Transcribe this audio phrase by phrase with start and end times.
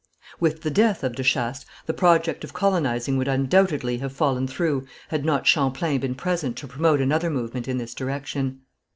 [0.39, 4.87] With the death of de Chastes, the project of colonizing would undoubtedly have fallen through
[5.09, 8.61] had not Champlain been present to promote another movement in this direction.